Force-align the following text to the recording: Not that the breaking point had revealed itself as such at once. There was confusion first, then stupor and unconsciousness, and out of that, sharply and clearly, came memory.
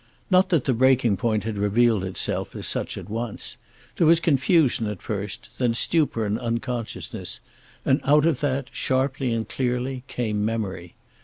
Not 0.31 0.49
that 0.49 0.65
the 0.65 0.73
breaking 0.73 1.15
point 1.17 1.43
had 1.43 1.59
revealed 1.59 2.03
itself 2.03 2.55
as 2.55 2.65
such 2.65 2.97
at 2.97 3.07
once. 3.07 3.57
There 3.97 4.07
was 4.07 4.19
confusion 4.19 4.95
first, 4.95 5.51
then 5.59 5.75
stupor 5.75 6.25
and 6.25 6.39
unconsciousness, 6.39 7.39
and 7.85 8.01
out 8.03 8.25
of 8.25 8.39
that, 8.39 8.69
sharply 8.71 9.31
and 9.31 9.47
clearly, 9.47 10.01
came 10.07 10.43
memory. 10.43 10.95